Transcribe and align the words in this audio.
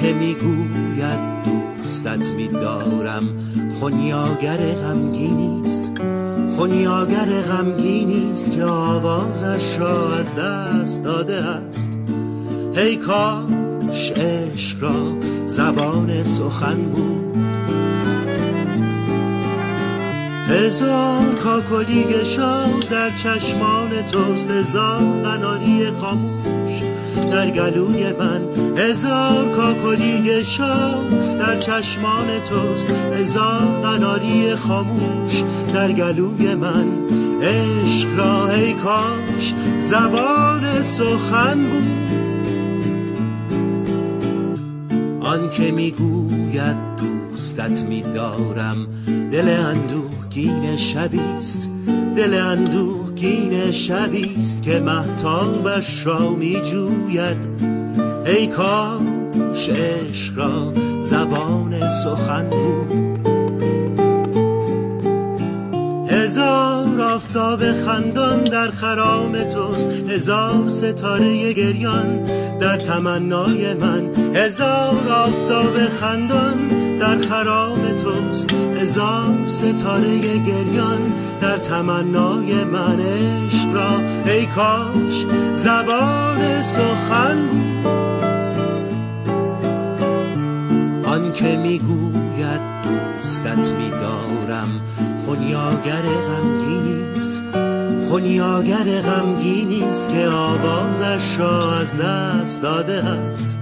که 0.00 0.12
می‌گوید 0.12 1.18
دوستت 1.82 2.30
میدارم. 2.30 3.28
خونیاگر 3.80 4.56
غمگینیست 4.56 5.92
خونیاگر 6.56 7.24
غمگینیست 7.24 8.52
که 8.52 8.64
آوازش 8.64 9.78
را 9.78 10.14
از 10.14 10.34
دست 10.34 11.04
داده 11.04 11.36
است. 11.36 11.98
هی 12.76 12.96
کاش 12.96 14.12
عشق 14.16 14.82
را 14.82 15.16
زبان 15.46 16.22
سخن 16.22 16.76
بود. 16.76 17.36
هزار 20.48 21.34
کاکلی 21.44 22.24
شاد 22.24 22.88
در 22.90 23.10
چشمان 23.10 23.90
توست. 24.12 24.50
هزار 24.50 25.00
قناری 25.24 25.90
خاموش 26.00 26.82
در 27.32 27.50
گلوی 27.50 28.12
من. 28.12 28.65
هزار 28.78 29.44
کاکلی 29.56 30.44
شاد 30.44 31.38
در 31.38 31.56
چشمان 31.56 32.26
توست. 32.48 32.90
هزار 32.90 33.80
قناری 33.82 34.54
خاموش 34.54 35.42
در 35.74 35.92
گلوی 35.92 36.54
من. 36.54 36.86
عشق 37.42 38.08
را 38.18 38.50
ای 38.50 38.72
کاش 38.72 39.54
زبان 39.78 40.82
سخن 40.82 41.58
بود. 41.60 42.06
آن 45.20 45.50
که 45.50 45.70
می‌گوید 45.70 46.76
دوستت 46.96 47.82
میدارم 47.82 48.86
دل 49.32 49.48
اندوهگین 49.48 50.76
شبیست. 50.76 51.70
دل 52.16 52.34
اندوهگین 52.34 53.70
شبیست 53.70 54.62
که 54.62 54.80
محتابش 54.80 56.06
را 56.06 56.30
می 56.30 56.62
جوید 56.62 57.46
ای 58.26 58.46
کاش 58.46 59.68
عشق 59.68 60.38
را 60.38 60.72
زبان 61.00 61.88
سخن 62.04 62.50
بود. 62.50 63.06
هزار 66.10 67.00
آفتاب 67.00 67.72
خندان 67.72 68.44
در 68.44 68.70
خرام 68.70 69.44
توست 69.44 69.88
هزار 70.08 70.68
ستاره 70.68 71.52
گریان 71.52 72.22
در 72.60 72.76
تمنای 72.76 73.74
من. 73.74 74.34
هزار 74.34 75.08
آفتاب 75.10 75.78
خندان 76.00 76.56
در 77.00 77.18
خرام 77.18 77.80
توست 78.02 78.50
هزار 78.80 79.34
ستاره 79.48 80.18
گریان 80.18 81.12
در 81.40 81.56
تمنای 81.56 82.64
من. 82.64 83.00
عشق 83.00 83.74
را 83.74 84.32
ای 84.32 84.46
کاش 84.46 85.24
زبان 85.54 86.62
سخن 86.62 87.36
بود. 87.46 88.15
که 91.46 91.56
می‌گوید 91.56 92.60
دوستت 92.84 93.70
میدارم. 93.70 94.68
خونیاگر 95.26 96.02
غمگینیست 96.02 97.42
خونیاگر 98.08 99.00
غمگینیست 99.00 100.08
که 100.08 100.28
آوازش 100.28 101.38
را 101.38 101.72
از 101.72 101.96
دست 101.96 102.62
داده 102.62 103.04
است. 103.04 103.56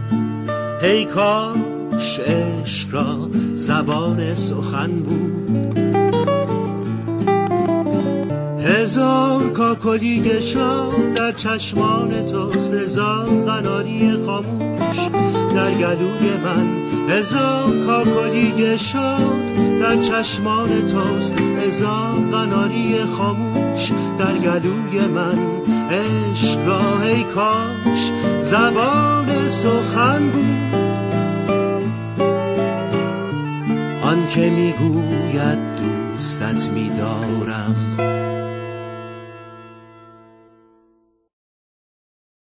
هی 0.83 1.05
کاش 1.05 2.21
عشق 2.21 2.95
را 2.95 3.29
زبان 3.55 4.35
سخن 4.35 4.91
بود. 4.91 5.79
هزار 8.61 9.51
کاکلی 9.51 10.21
گشاد 10.21 11.13
در 11.15 11.33
چشمان 11.33 12.27
توست 12.27 12.73
هزار 12.73 13.27
قناری 13.27 14.13
خاموش 14.27 14.97
در 15.55 15.71
گلوی 15.71 16.31
من. 16.45 16.94
هزار 17.09 17.87
کاکلی 17.87 18.53
گشاد 18.53 19.55
در 19.81 19.97
چشمان 19.97 20.69
توست. 20.87 21.35
هزار 21.67 22.15
قناری 22.33 23.05
خاموش 23.05 23.91
در 24.19 24.33
گلوی 24.33 25.07
من. 25.07 25.39
عشق 25.91 26.67
را 26.67 27.03
ای 27.03 27.23
کاش 27.23 28.11
زبان 28.43 29.49
سخن 29.49 30.23
بود. 30.31 30.75
آن 34.03 34.27
که 34.29 34.51
می‌گوید 34.51 35.59
دوستت 36.17 36.69
میدارم. 36.69 37.94